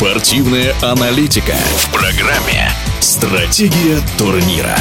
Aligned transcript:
Спортивная 0.00 0.72
аналитика 0.80 1.52
в 1.52 1.92
программе 1.92 2.70
«Стратегия 3.00 4.00
турнира». 4.16 4.74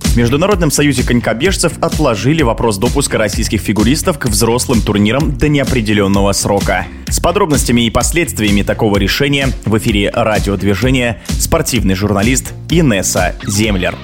В 0.00 0.16
Международном 0.16 0.72
союзе 0.72 1.04
конькобежцев 1.04 1.74
отложили 1.80 2.42
вопрос 2.42 2.78
допуска 2.78 3.16
российских 3.16 3.60
фигуристов 3.60 4.18
к 4.18 4.26
взрослым 4.26 4.82
турнирам 4.82 5.38
до 5.38 5.48
неопределенного 5.48 6.32
срока. 6.32 6.88
С 7.06 7.20
подробностями 7.20 7.82
и 7.82 7.90
последствиями 7.90 8.62
такого 8.62 8.98
решения 8.98 9.50
в 9.64 9.78
эфире 9.78 10.10
радиодвижения 10.10 11.22
спортивный 11.28 11.94
журналист 11.94 12.54
Инесса 12.70 13.36
Землер. 13.46 13.96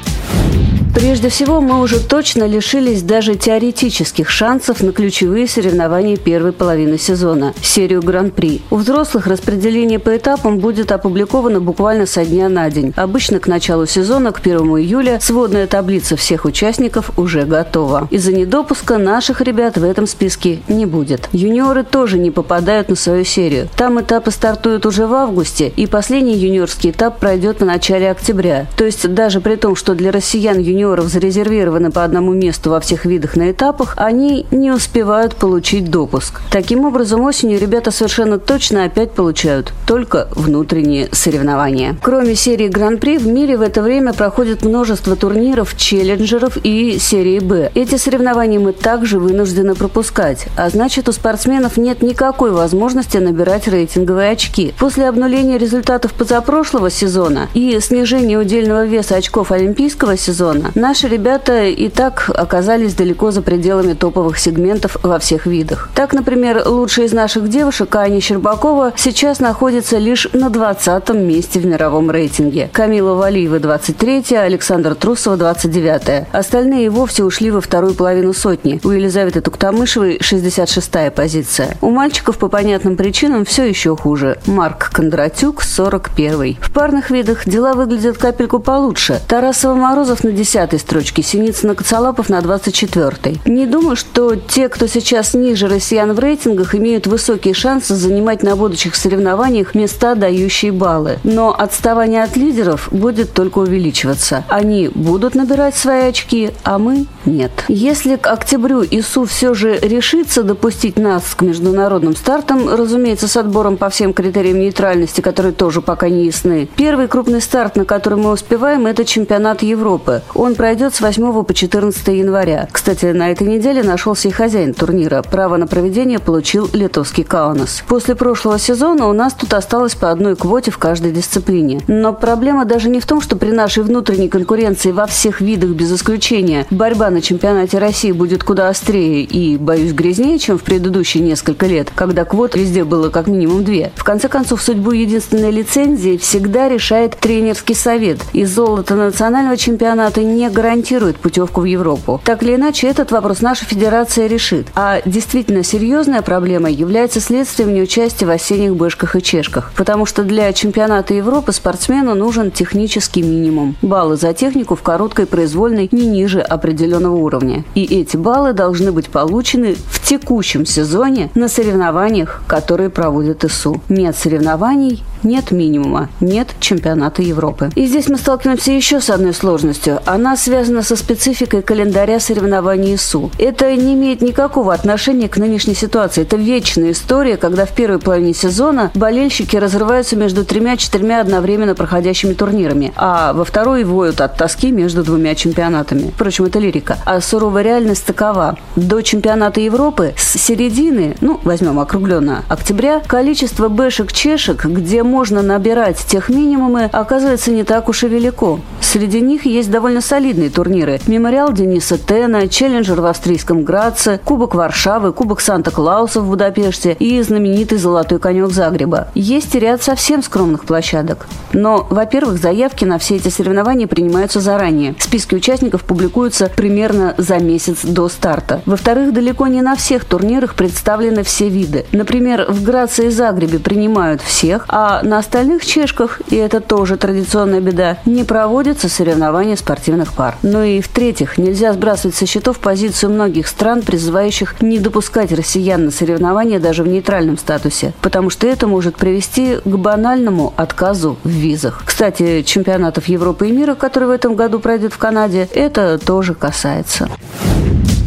Прежде 0.99 1.29
всего, 1.29 1.61
мы 1.61 1.81
уже 1.81 2.01
точно 2.01 2.43
лишились 2.43 3.03
даже 3.03 3.37
теоретических 3.37 4.29
шансов 4.29 4.83
на 4.83 4.91
ключевые 4.91 5.47
соревнования 5.47 6.17
первой 6.17 6.51
половины 6.51 6.99
сезона– 6.99 7.55
серию 7.63 8.03
Гран-при. 8.03 8.63
У 8.69 8.75
взрослых 8.75 9.29
распределение 9.29 10.01
по 10.01 10.17
этапам 10.17 10.59
будет 10.59 10.91
опубликовано 10.91 11.61
буквально 11.61 12.05
со 12.05 12.25
дня 12.25 12.49
на 12.49 12.69
день. 12.69 12.93
Обычно 12.97 13.39
к 13.39 13.47
началу 13.47 13.87
сезона, 13.87 14.33
к 14.33 14.41
1 14.41 14.59
июля, 14.59 15.21
сводная 15.23 15.69
таблица 15.69 16.17
всех 16.17 16.45
участников 16.45 17.13
уже 17.17 17.45
готова. 17.45 18.09
Из-за 18.11 18.33
недопуска 18.33 18.99
наших 18.99 19.41
ребят 19.41 19.79
в 19.79 19.85
этом 19.85 20.09
списке 20.09 20.59
не 20.67 20.85
будет. 20.85 21.29
Юниоры 21.31 21.85
тоже 21.85 22.19
не 22.19 22.33
попадают 22.33 22.89
на 22.89 22.97
свою 22.97 23.25
серию. 23.25 23.69
Там 23.77 24.01
этапы 24.01 24.33
стартуют 24.33 24.85
уже 24.85 25.07
в 25.07 25.15
августе, 25.15 25.73
и 25.77 25.87
последний 25.87 26.35
юниорский 26.35 26.91
этап 26.91 27.21
пройдет 27.21 27.61
в 27.61 27.65
начале 27.65 28.11
октября. 28.11 28.67
То 28.77 28.85
есть 28.85 29.09
даже 29.15 29.41
при 29.41 29.55
том, 29.55 29.77
что 29.77 29.95
для 29.95 30.11
россиян 30.11 30.59
юниор 30.59 30.88
партнеров 30.89 31.09
зарезервированы 31.09 31.91
по 31.91 32.05
одному 32.05 32.33
месту 32.33 32.71
во 32.71 32.81
всех 32.81 33.05
видах 33.05 33.37
на 33.37 33.51
этапах, 33.51 33.95
они 33.97 34.47
не 34.51 34.71
успевают 34.71 35.37
получить 35.37 35.91
допуск. 35.91 36.41
Таким 36.51 36.85
образом, 36.85 37.21
осенью 37.23 37.59
ребята 37.59 37.91
совершенно 37.91 38.39
точно 38.39 38.85
опять 38.85 39.13
получают 39.13 39.73
только 39.87 40.29
внутренние 40.35 41.09
соревнования. 41.13 41.97
Кроме 42.03 42.35
серии 42.35 42.69
Гран-при, 42.69 43.19
в 43.19 43.27
мире 43.27 43.57
в 43.57 43.63
это 43.63 43.83
время 43.83 44.13
проходит 44.13 44.65
множество 44.65 45.17
турниров, 45.17 45.77
челленджеров 45.77 46.57
и 46.63 46.99
серии 46.99 47.39
Б. 47.39 47.71
Эти 47.75 47.97
соревнования 47.97 48.61
мы 48.61 48.73
также 48.73 49.19
вынуждены 49.19 49.75
пропускать, 49.75 50.47
а 50.57 50.69
значит 50.71 51.09
у 51.09 51.13
спортсменов 51.13 51.77
нет 51.77 52.03
никакой 52.03 52.51
возможности 52.51 53.19
набирать 53.19 53.69
рейтинговые 53.69 54.31
очки. 54.31 54.75
После 54.79 55.09
обнуления 55.09 55.59
результатов 55.59 56.13
позапрошлого 56.13 56.91
сезона 56.91 57.49
и 57.55 57.79
снижения 57.81 58.39
удельного 58.39 58.85
веса 58.87 59.17
очков 59.17 59.53
олимпийского 59.53 60.17
сезона 60.17 60.71
Наши 60.79 61.09
ребята 61.09 61.65
и 61.65 61.89
так 61.89 62.31
оказались 62.33 62.95
далеко 62.95 63.33
за 63.33 63.43
пределами 63.43 63.95
топовых 63.95 64.39
сегментов 64.39 64.97
во 65.03 65.19
всех 65.19 65.45
видах. 65.45 65.91
Так, 65.93 66.13
например, 66.13 66.63
лучшая 66.69 67.07
из 67.07 67.13
наших 67.13 67.49
девушек, 67.49 67.97
Аня 67.97 68.21
Щербакова, 68.21 68.93
сейчас 68.95 69.41
находится 69.41 69.99
лишь 69.99 70.29
на 70.33 70.51
20 70.51 71.09
месте 71.15 71.59
в 71.59 71.67
мировом 71.67 72.13
рейтинге. 72.13 72.71
Камила 72.73 73.15
Валиева 73.15 73.59
23 73.59 74.37
Александр 74.37 74.95
Трусова 74.95 75.37
29 75.37 76.29
Остальные 76.31 76.87
и 76.87 76.89
вовсе 76.89 77.25
ушли 77.25 77.51
во 77.51 77.61
вторую 77.61 77.95
половину 77.95 78.33
сотни. 78.33 78.81
У 78.85 78.91
Елизаветы 78.91 79.41
Туктамышевой 79.41 80.19
66 80.21 81.13
позиция. 81.13 81.77
У 81.81 81.91
мальчиков 81.91 82.39
по 82.39 82.47
понятным 82.47 82.97
причинам 82.97 83.45
все 83.45 83.65
еще 83.65 83.97
хуже. 83.97 84.39
Марк 84.47 84.91
Кондратюк 84.93 85.61
41 85.61 86.57
В 86.61 86.71
парных 86.71 87.11
видах 87.11 87.49
дела 87.49 87.73
выглядят 87.73 88.17
капельку 88.17 88.61
получше. 88.61 89.21
Тарасова-Морозов 89.27 90.23
на 90.23 90.31
10 90.31 90.58
30 90.59 90.81
строчке, 90.81 91.23
Синицын 91.23 91.71
и 91.71 91.75
Коцалапов 91.75 92.29
на 92.29 92.41
24-й. 92.41 93.41
Не 93.49 93.67
думаю, 93.67 93.95
что 93.95 94.35
те, 94.35 94.69
кто 94.69 94.89
сейчас 94.89 95.35
ниже 95.35 95.69
россиян 95.69 96.13
в 96.13 96.19
рейтингах, 96.19 96.75
имеют 96.75 97.07
высокие 97.07 97.55
шансы 97.55 97.95
занимать 97.95 98.43
на 98.43 98.57
будущих 98.57 98.97
соревнованиях 98.97 99.75
места, 99.75 100.17
дающие 100.17 100.73
баллы. 100.73 101.19
Но 101.23 101.55
отставание 101.57 102.25
от 102.25 102.37
лидеров 102.37 102.89
будет 102.91 103.33
только 103.35 103.59
увеличиваться. 103.59 104.45
Они 104.49 104.89
будут 104.89 105.37
набирать 105.37 105.77
свои 105.77 106.09
очки, 106.09 106.51
а 106.65 106.79
мы 106.79 107.07
нет. 107.25 107.53
Если 107.69 108.17
к 108.17 108.27
октябрю 108.27 108.83
ИСУ 108.83 109.27
все 109.27 109.55
же 109.55 109.79
решится 109.79 110.43
допустить 110.43 110.99
нас 110.99 111.23
к 111.37 111.43
международным 111.43 112.17
стартам, 112.17 112.69
разумеется, 112.69 113.29
с 113.29 113.37
отбором 113.37 113.77
по 113.77 113.91
всем 113.91 114.13
критериям 114.13 114.59
нейтральности, 114.59 115.21
которые 115.21 115.53
тоже 115.53 115.83
пока 115.83 116.09
не 116.09 116.27
ясны, 116.27 116.69
первый 116.77 117.07
крупный 117.07 117.41
старт, 117.41 117.77
на 117.77 117.85
который 117.85 118.19
мы 118.19 118.33
успеваем, 118.33 118.87
это 118.87 119.05
чемпионат 119.05 119.63
Европы. 119.63 120.23
Он 120.35 120.48
пройдет 120.55 120.95
с 120.95 121.01
8 121.01 121.45
по 121.45 121.55
14 121.55 122.09
января. 122.09 122.69
Кстати, 122.71 123.07
на 123.07 123.31
этой 123.31 123.47
неделе 123.47 123.83
нашелся 123.83 124.29
и 124.29 124.31
хозяин 124.31 124.75
турнира. 124.75 125.23
Право 125.23 125.57
на 125.57 125.67
проведение 125.67 126.19
получил 126.19 126.69
литовский 126.73 127.25
Каунас. 127.25 127.83
После 127.87 128.15
прошлого 128.15 128.59
сезона 128.59 129.07
у 129.07 129.13
нас 129.13 129.35
тут 129.35 129.55
осталось 129.55 129.95
по 129.95 130.11
одной 130.11 130.37
квоте 130.37 130.71
в 130.71 130.79
каждой 130.79 131.13
дисциплине. 131.13 131.81
Но 131.89 132.13
проблема 132.13 132.65
даже 132.65 132.89
не 132.89 133.01
в 133.01 133.07
том, 133.07 133.21
что 133.21 133.37
при 133.37 133.51
нашей 133.51 133.83
внутренней 133.83 134.29
конкуренции 134.29 134.93
во 134.93 135.07
всех 135.07 135.41
видах 135.41 135.71
без 135.71 135.93
исключения 135.93 136.67
борьба 136.71 137.11
на 137.11 137.21
чемпионате 137.21 137.79
России 137.79 138.13
будет 138.13 138.45
куда 138.45 138.69
острее 138.69 139.23
и, 139.23 139.57
боюсь, 139.57 139.93
грязнее, 139.93 140.39
чем 140.39 140.59
в 140.59 140.63
предыдущие 140.63 141.23
несколько 141.23 141.67
лет, 141.67 141.91
когда 141.95 142.25
квот 142.25 142.55
везде 142.55 142.85
было 142.85 143.09
как 143.11 143.27
минимум 143.27 143.65
две. 143.65 143.93
В 143.97 144.05
конце 144.05 144.29
концов, 144.29 144.63
судьбу 144.63 144.93
единственной 144.93 145.51
лицензии 145.51 146.17
всегда 146.17 146.69
решает 146.69 147.17
тренерский 147.17 147.75
совет. 147.75 148.19
И 148.33 148.45
золото 148.45 148.95
национального 148.95 149.57
чемпионата 149.57 150.23
не 150.23 150.38
гарантирует 150.47 151.17
путевку 151.17 151.63
в 151.63 151.65
Европу. 151.65 152.21
Так 152.25 152.43
или 152.43 152.55
иначе, 152.55 152.87
этот 152.87 153.11
вопрос 153.11 153.41
наша 153.41 153.65
федерация 153.65 154.27
решит. 154.29 154.69
А 154.75 155.01
действительно 155.05 155.65
серьезная 155.65 156.23
проблема 156.23 156.71
является 156.71 157.21
следствием 157.21 157.75
неучастия 157.75 158.27
в 158.27 158.31
осенних 158.31 158.77
бэшках 158.77 159.17
и 159.17 159.23
чешках. 159.23 159.73
Потому 159.77 160.07
что 160.07 160.23
для 160.23 160.53
чемпионата 160.53 161.15
Европы 161.15 161.53
спортсмену 161.53 162.15
нужен 162.15 162.51
технический 162.51 163.23
минимум. 163.23 163.77
Баллы 163.83 164.17
за 164.17 164.33
технику 164.33 164.77
в 164.77 164.83
короткой 164.83 165.27
произвольной 165.27 165.89
не 165.91 166.07
ниже 166.07 166.41
определенного 166.41 167.17
уровня. 167.17 167.65
И 167.75 167.85
эти 168.01 168.17
баллы 168.17 168.53
должны 168.53 168.93
быть 168.93 169.09
получены 169.09 169.75
в 169.91 170.07
текущем 170.07 170.65
сезоне 170.65 171.31
на 171.35 171.49
соревнованиях, 171.49 172.43
которые 172.47 172.91
проводит 172.91 173.45
ИСУ. 173.45 173.81
Нет 173.89 174.17
соревнований, 174.17 175.03
нет 175.23 175.51
минимума, 175.51 176.09
нет 176.21 176.49
чемпионата 176.61 177.23
Европы. 177.23 177.71
И 177.75 177.87
здесь 177.87 178.09
мы 178.09 178.17
сталкиваемся 178.17 178.73
еще 178.73 179.01
с 179.01 179.11
одной 179.11 179.35
сложностью. 179.35 180.01
Она 180.07 180.37
связана 180.37 180.83
со 180.83 180.97
спецификой 180.97 181.63
календаря 181.63 182.21
соревнований 182.21 182.95
ИСУ. 182.95 183.31
Это 183.39 183.75
не 183.75 183.95
имеет 183.95 184.23
никакого 184.23 184.75
отношения 184.75 185.29
к 185.29 185.37
нынешней 185.37 185.75
ситуации. 185.75 186.23
Это 186.23 186.37
вечная 186.37 186.93
история, 186.93 187.37
когда 187.37 187.67
в 187.67 187.75
первой 187.75 187.99
половине 187.99 188.35
сезона 188.35 188.91
болельщики 188.95 189.57
разрываются 189.57 190.17
между 190.17 190.45
тремя-четырьмя 190.45 191.21
одновременно 191.21 191.75
проходящими 191.75 192.35
турнирами, 192.35 192.93
а 192.97 193.33
во 193.33 193.45
второй 193.45 193.85
воют 193.85 194.21
от 194.21 194.37
тоски 194.37 194.71
между 194.71 195.03
двумя 195.03 195.35
чемпионатами. 195.35 196.13
Впрочем, 196.15 196.45
это 196.45 196.59
лирика. 196.59 196.99
А 197.05 197.21
суровая 197.21 197.63
реальность 197.63 198.05
такова. 198.05 198.57
До 198.77 199.03
чемпионата 199.03 199.61
Европы 199.61 200.15
с 200.17 200.39
середины, 200.39 201.17
ну, 201.21 201.41
возьмем 201.45 201.79
округленно, 201.79 202.45
октября, 202.49 203.01
количество 203.07 203.69
бэшек-чешек, 203.69 204.65
где 204.65 205.03
можно 205.09 205.43
набирать 205.43 205.97
тех 205.97 206.29
минимумы, 206.29 206.89
оказывается 206.93 207.51
не 207.51 207.65
так 207.65 207.89
уж 207.89 208.05
и 208.05 208.09
велико. 208.09 208.61
Среди 208.81 209.21
них 209.21 209.45
есть 209.45 209.71
довольно 209.71 210.01
солидные 210.01 210.51
турниры. 210.51 211.01
Мемориал 211.07 211.53
Дениса 211.53 211.99
Тена, 211.99 212.49
Челленджер 212.49 213.01
в 213.01 213.07
австрийском 213.07 213.65
Граце, 213.65 214.19
Кубок 214.25 214.55
Варшавы, 214.55 215.13
Кубок 215.13 215.41
Санта-Клауса 215.41 216.21
в 216.21 216.29
Будапеште 216.29 216.97
и 216.99 217.21
знаменитый 217.23 217.79
Золотой 217.79 218.19
конек 218.19 218.51
Загреба. 218.51 219.09
Есть 219.15 219.55
и 219.55 219.59
ряд 219.59 219.83
совсем 219.83 220.23
скромных 220.23 220.65
площадок. 220.65 221.27
Но, 221.53 221.87
во-первых, 221.91 222.39
заявки 222.41 222.85
на 222.85 222.99
все 222.99 223.17
эти 223.17 223.29
соревнования 223.29 223.87
принимаются 223.87 224.41
заранее. 224.41 224.95
Списки 224.99 225.35
участников 225.35 225.83
публикуются 225.83 226.51
примерно 226.55 227.15
за 227.19 227.39
месяц 227.39 227.85
до 227.85 228.09
старта. 228.09 228.63
Во-вторых, 228.65 229.13
далеко 229.13 229.47
не 229.49 229.61
на 229.61 229.77
всех 229.77 230.05
турнирах 230.05 230.55
представлены 230.55 231.23
все 231.25 231.49
виды. 231.49 231.85
Например, 231.93 232.47
в 232.49 232.63
Граце 232.63 233.09
и 233.09 233.11
Загребе 233.11 233.59
принимают 233.59 234.23
всех, 234.23 234.65
на 235.03 235.19
остальных 235.19 235.65
чешках, 235.65 236.21
и 236.29 236.37
это 236.37 236.61
тоже 236.61 236.97
традиционная 236.97 237.61
беда, 237.61 237.99
не 238.05 238.25
проводятся 238.25 238.89
соревнования 238.89 239.57
спортивных 239.57 240.13
пар. 240.13 240.37
Ну 240.43 240.63
и 240.63 240.81
в-третьих, 240.81 241.39
нельзя 241.39 241.73
сбрасывать 241.73 242.17
со 242.17 242.27
счетов 242.27 242.59
позицию 242.59 243.11
многих 243.11 243.49
стран, 243.49 243.83
призывающих 243.83 244.61
не 244.61 244.79
допускать 244.79 245.33
россиян 245.33 245.85
на 245.85 245.91
соревнования 245.91 246.59
даже 246.59 246.83
в 246.83 246.89
нейтральном 246.89 247.39
статусе, 247.39 247.93
потому 248.01 248.31
что 248.31 248.47
это 248.47 248.67
может 248.67 248.97
привести 248.97 249.57
к 249.65 249.69
банальному 249.69 250.53
отказу 250.57 251.19
в 251.25 251.29
визах. 251.29 251.83
Кстати, 251.85 252.43
чемпионатов 252.43 253.07
Европы 253.07 253.49
и 253.49 253.53
мира, 253.53 253.75
который 253.75 254.09
в 254.09 254.11
этом 254.11 254.35
году 254.35 254.61
пройдет 254.61 254.93
в 254.93 254.99
Канаде, 254.99 255.49
это 255.55 255.99
тоже 255.99 256.35
касается. 256.35 257.09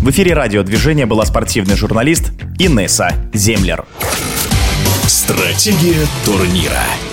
В 0.01 0.09
эфире 0.09 0.33
радиодвижения 0.33 1.05
была 1.05 1.25
спортивный 1.25 1.75
журналист 1.75 2.31
Инесса 2.57 3.13
Землер. 3.33 3.85
Стратегия 5.07 6.07
турнира. 6.25 7.10